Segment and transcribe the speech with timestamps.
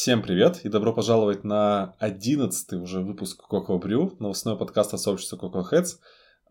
[0.00, 5.36] Всем привет и добро пожаловать на одиннадцатый уже выпуск Coco Brew, новостной подкаст от сообщества
[5.36, 5.96] Coco Heads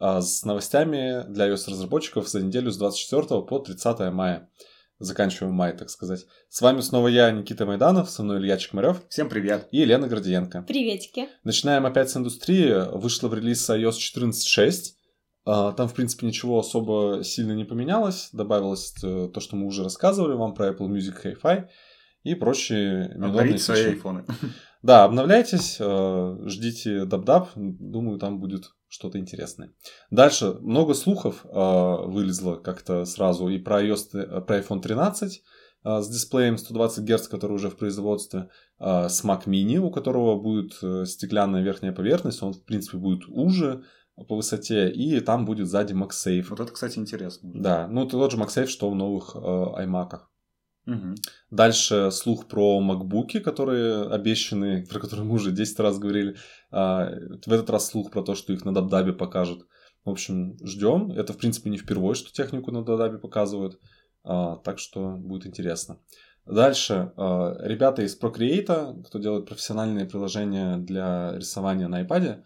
[0.01, 4.49] а, с новостями для iOS-разработчиков за неделю с 24 по 30 мая.
[4.99, 6.25] Заканчиваем май, так сказать.
[6.49, 8.97] С вами снова я, Никита Майданов, со мной Илья Чекмарев.
[9.07, 9.69] Всем привет.
[9.71, 10.63] И Елена Гордиенко.
[10.63, 11.29] Приветики.
[11.45, 12.97] Начинаем опять с индустрии.
[12.97, 14.73] Вышла в релиз iOS 14.6.
[15.45, 18.27] А, там, в принципе, ничего особо сильно не поменялось.
[18.33, 21.69] Добавилось э, то, что мы уже рассказывали вам про Apple Music Hi-Fi
[22.31, 24.25] и прочие Обновить свои айфоны.
[24.83, 29.73] Да, обновляйтесь, э, ждите dub dub, думаю, там будет что-то интересное.
[30.11, 35.43] Дальше много слухов э, вылезло как-то сразу и про iOS, про iPhone 13
[35.83, 38.49] э, с дисплеем 120 Гц, который уже в производстве,
[38.79, 40.73] с Mac Mini, у которого будет
[41.09, 43.83] стеклянная верхняя поверхность, он, в принципе, будет уже
[44.27, 46.45] по высоте, и там будет сзади MagSafe.
[46.49, 47.49] Вот это, кстати, интересно.
[47.53, 50.19] Да, ну это тот же MagSafe, что в новых э, iMac.
[50.87, 51.15] Угу.
[51.51, 56.37] Дальше слух про макбуки, которые обещаны, про которые мы уже 10 раз говорили.
[56.71, 57.09] А,
[57.45, 59.67] в этот раз слух про то, что их на Дабдабе покажут.
[60.05, 61.11] В общем, ждем.
[61.11, 63.79] Это, в принципе, не впервые, что технику на Дабдабе показывают.
[64.23, 65.99] А, так что будет интересно.
[66.45, 67.11] Дальше.
[67.17, 72.43] А, ребята из Procreate, кто делает профессиональные приложения для рисования на iPad,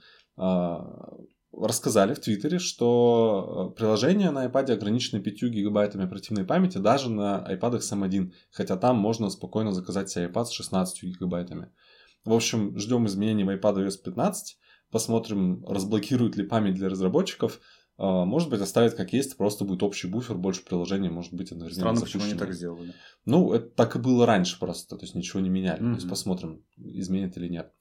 [1.68, 7.46] рассказали в Твиттере, что э, приложение на iPad ограничено 5 гигабайтами оперативной памяти даже на
[7.50, 11.72] iPad с M1, хотя там можно спокойно заказать себе iPad с 16 гигабайтами.
[12.24, 14.58] В общем, ждем изменений в iPad OS 15,
[14.92, 17.60] посмотрим, разблокируют ли память для разработчиков,
[17.98, 21.82] а, может быть, оставят как есть, просто будет общий буфер, больше приложений, может быть, одновременно
[21.82, 22.94] Странно, почему они так сделали.
[23.26, 25.82] Ну, это так и было раньше просто, то есть ничего не меняли.
[25.82, 25.92] Mm-hmm.
[25.92, 27.72] То есть посмотрим, изменит или нет.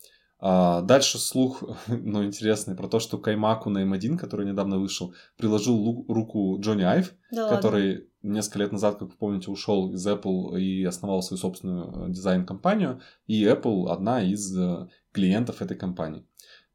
[0.40, 6.04] А, дальше слух, ну, интересный, про то, что Каймаку на М1, который недавно вышел, приложил
[6.08, 8.04] руку Джонни Айв, да который ладно?
[8.22, 13.00] несколько лет назад, как вы помните, ушел из Apple и основал свою собственную э, дизайн-компанию,
[13.26, 16.24] и Apple одна из э, клиентов этой компании.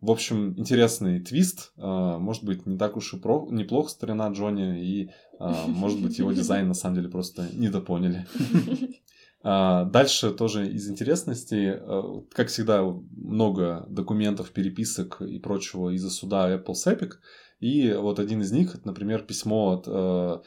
[0.01, 1.71] В общем, интересный твист.
[1.77, 3.47] А, может быть, не так уж и про...
[3.49, 5.09] неплох старина Джонни, и,
[5.39, 8.27] а, может быть, его дизайн на самом деле просто недопоняли.
[9.47, 16.51] А, дальше тоже из интересностей, э, как всегда, много документов, переписок и прочего из-за суда
[16.51, 17.11] Apple с Epic.
[17.59, 20.39] И вот один из них, например, письмо от э,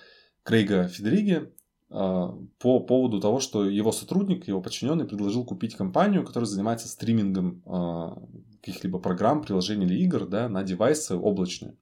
[0.42, 1.52] Крейга Федериги
[1.90, 7.62] по поводу того, что его сотрудник, его подчиненный предложил купить компанию, которая занимается стримингом
[8.60, 11.78] каких-либо программ, приложений или игр да, на девайсы облачные.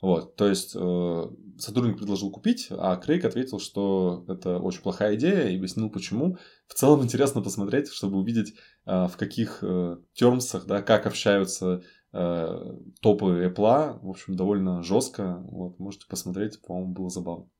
[0.00, 1.22] Вот, то есть э,
[1.58, 6.38] сотрудник предложил купить, а Крейг ответил, что это очень плохая идея и объяснил почему.
[6.66, 8.54] В целом интересно посмотреть, чтобы увидеть,
[8.86, 14.00] э, в каких э, термсах, да, как общаются э, топы Apple.
[14.00, 15.36] В общем, довольно жестко.
[15.44, 17.50] Вот, можете посмотреть, по-моему, было забавно.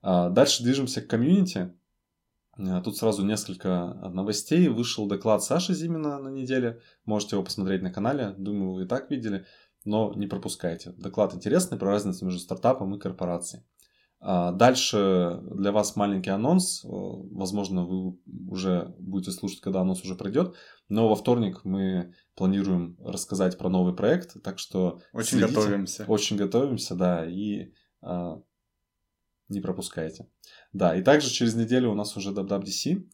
[0.00, 1.74] А дальше движемся к комьюнити.
[2.56, 4.68] Э, тут сразу несколько новостей.
[4.68, 6.80] Вышел доклад Саши Зимина на неделе.
[7.04, 8.34] Можете его посмотреть на канале.
[8.38, 9.44] Думаю, вы и так видели
[9.84, 10.92] но не пропускайте.
[10.92, 13.64] Доклад интересный про разницу между стартапом и корпорацией.
[14.26, 16.82] А, дальше для вас маленький анонс.
[16.82, 18.18] Э, возможно, вы
[18.48, 20.54] уже будете слушать, когда анонс уже пройдет.
[20.88, 25.54] Но во вторник мы планируем рассказать про новый проект, так что очень следите.
[25.54, 26.04] готовимся.
[26.08, 28.40] Очень готовимся, да, и а,
[29.50, 30.26] не пропускайте.
[30.72, 33.06] Да, и также через неделю у нас уже WWDC.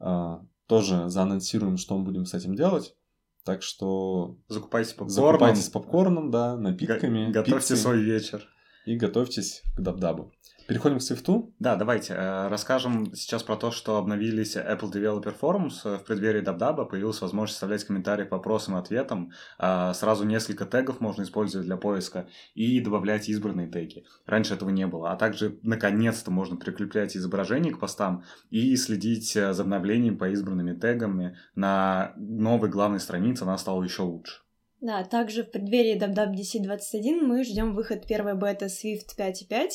[0.00, 2.96] А, тоже заанонсируем, что мы будем с этим делать.
[3.44, 4.38] Так что...
[4.48, 5.14] Закупайтесь попкорном.
[5.14, 7.30] Закупайтесь попкорном, да, напитками.
[7.30, 8.48] Готовьте пиццей, свой вечер.
[8.84, 10.32] И готовьтесь к дабдабу.
[10.66, 11.52] Переходим к свифту.
[11.58, 12.14] Да, давайте.
[12.14, 15.80] Э, расскажем сейчас про то, что обновились Apple Developer Forums.
[15.84, 19.32] Э, в преддверии Дабдаба появилась возможность оставлять комментарии к вопросам и ответам.
[19.58, 24.04] Э, сразу несколько тегов можно использовать для поиска и добавлять избранные теги.
[24.24, 25.12] Раньше этого не было.
[25.12, 31.36] А также, наконец-то, можно прикреплять изображения к постам и следить за обновлением по избранными тегами
[31.54, 33.42] на новой главной странице.
[33.42, 34.43] Она стала еще лучше.
[34.80, 39.68] Да, также в преддверии WWDC 21 мы ждем выход первой беты Swift 5.5.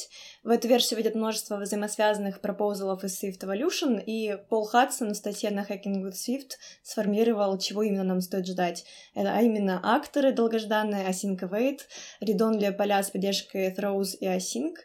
[0.43, 5.49] В эту версию войдет множество взаимосвязанных пропозалов из Swift Evolution, и Пол Хадсон в статье
[5.49, 6.51] на Hacking with Swift
[6.83, 8.85] сформулировал, чего именно нам стоит ждать.
[9.15, 11.79] Это, а именно акторы долгожданные, Async Await,
[12.19, 14.75] read-only поля с поддержкой Throws и Async,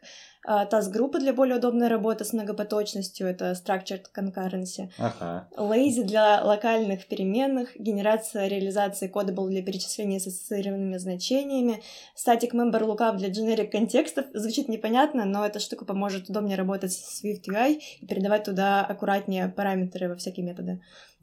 [0.47, 4.91] Task-группы для более удобной работы с многопоточностью, это Structured Concurrency.
[4.99, 5.49] Ага.
[5.57, 11.83] Lazy для локальных переменных, генерация реализации Codable для перечисления с ассоциированными значениями,
[12.15, 14.27] Static Member Lookup для generic контекстов.
[14.35, 19.49] Звучит непонятно, но эта штука поможет удобнее работать с Swift UI и передавать туда аккуратнее
[19.49, 20.81] параметры во всякие методы.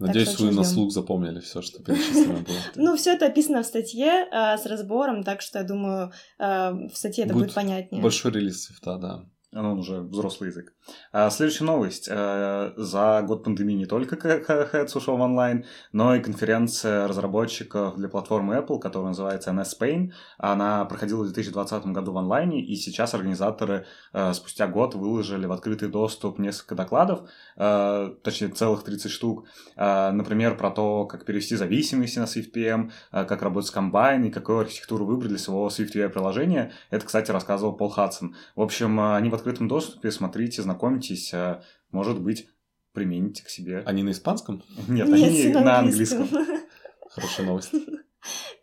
[0.07, 2.57] Надеюсь, вы на слух запомнили все, что перечислено было.
[2.75, 6.95] Ну, все это описано в статье а, с разбором, так что я думаю, а, в
[6.95, 8.01] статье это будет понятнее.
[8.01, 9.25] Большой релиз свифта, да.
[9.53, 10.73] Он уже взрослый язык.
[11.11, 12.07] А, следующая новость.
[12.09, 18.07] А, за год пандемии не только Heads ушел в онлайн, но и конференция разработчиков для
[18.07, 20.11] платформы Apple, которая называется NS Spain.
[20.37, 25.51] Она проходила в 2020 году в онлайне, и сейчас организаторы а, спустя год выложили в
[25.51, 29.47] открытый доступ несколько докладов, а, точнее целых 30 штук.
[29.75, 34.59] Например, про то, как перевести зависимости на SwiftPM, а, как работать с комбайн и какую
[34.59, 36.71] архитектуру выбрать для своего SwiftUI приложения.
[36.89, 38.35] Это, кстати, рассказывал Пол Хадсон.
[38.55, 42.47] В общем, они в открытом доступе, смотрите, знакомьтесь, а, может быть,
[42.93, 43.83] примените к себе.
[43.85, 44.63] Они на испанском?
[44.87, 46.29] Нет, Нет они на английском.
[47.09, 47.73] Хорошая новость.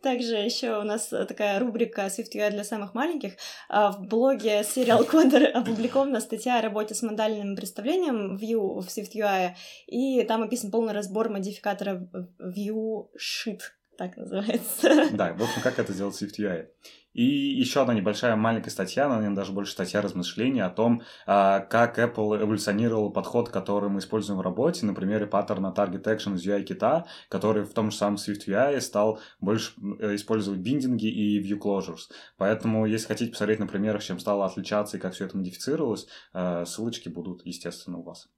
[0.01, 3.33] Также еще у нас такая рубрика SwiftUI для самых маленьких.
[3.67, 9.55] А, в блоге Serial Coder опубликована статья о работе с модальным представлением Vue в SwiftUI,
[9.87, 12.09] и там описан полный разбор модификатора
[12.39, 13.59] Vue Shit,
[13.99, 15.09] так называется.
[15.11, 16.67] Да, в общем, как это сделать в SwiftUI.
[17.11, 21.99] И еще одна небольшая маленькая статья, наверное, даже больше статья размышлений о том, а, как
[21.99, 26.63] Apple эволюционировал подход, который мы используем в работе, на примере паттерна Target Action из UI
[26.63, 31.59] кита, который в том же самом Swift UI стал больше э, использовать биндинги и view
[31.59, 32.09] closures.
[32.37, 36.63] Поэтому, если хотите посмотреть на примерах, чем стало отличаться и как все это модифицировалось, э,
[36.65, 38.29] ссылочки будут, естественно, у вас.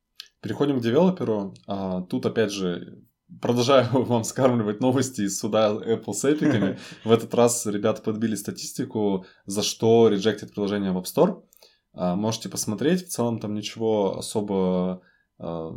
[0.41, 1.53] Переходим к девелоперу.
[1.67, 3.03] А, тут, опять же,
[3.39, 6.80] продолжаю вам скармливать новости из суда Apple с эпиками.
[7.04, 11.44] В этот раз ребята подбили статистику, за что реджектит приложение в App Store.
[11.94, 13.07] А, можете посмотреть.
[13.07, 15.01] В целом там ничего особо
[15.38, 15.74] а,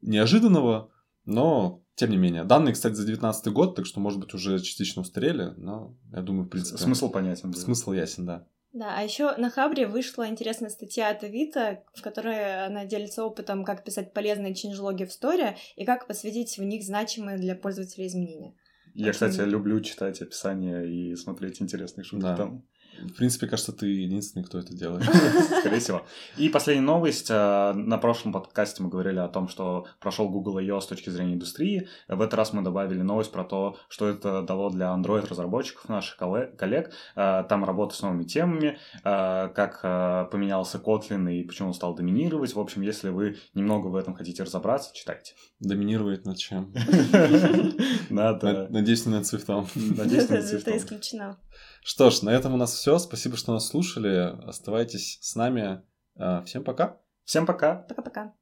[0.00, 0.90] неожиданного,
[1.24, 2.44] но тем не менее.
[2.44, 6.44] Данные, кстати, за 2019 год, так что, может быть, уже частично устарели, но я думаю,
[6.44, 6.78] в принципе...
[6.78, 7.52] Смысл понятен.
[7.52, 8.46] Смысл ясен, да.
[8.78, 13.64] Да, а еще на Хабре вышла интересная статья от Авито, в которой она делится опытом,
[13.64, 18.54] как писать полезные чинжлоги в сторе и как посвятить в них значимые для пользователя изменения.
[18.94, 22.36] Я, кстати, люблю читать описания и смотреть интересные шутки да.
[22.36, 22.64] там.
[23.02, 25.04] В принципе, кажется, ты единственный, кто это делает.
[25.60, 26.02] Скорее всего.
[26.36, 27.30] И последняя новость.
[27.30, 30.80] Э, на прошлом подкасте мы говорили о том, что прошел Google I.O.
[30.80, 31.88] с точки зрения индустрии.
[32.08, 36.92] В этот раз мы добавили новость про то, что это дало для Android-разработчиков, наших коллег.
[37.14, 39.82] Э, там работа с новыми темами, э, как
[40.30, 42.54] поменялся Kotlin и почему он стал доминировать.
[42.54, 45.34] В общем, если вы немного в этом хотите разобраться, читайте.
[45.60, 46.72] Доминирует над чем?
[48.10, 49.66] Надеюсь, не над цвифтом.
[49.74, 50.74] Надеюсь, над цвифтом.
[50.74, 51.38] Это исключено.
[51.82, 52.98] Что ж, на этом у нас все.
[52.98, 54.36] Спасибо, что нас слушали.
[54.46, 55.82] Оставайтесь с нами.
[56.16, 57.00] А, всем пока.
[57.24, 57.74] Всем пока.
[57.76, 58.34] Пока-пока.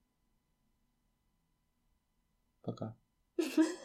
[2.63, 2.97] Пока.
[3.37, 3.47] -пока.
[3.57, 3.76] пока.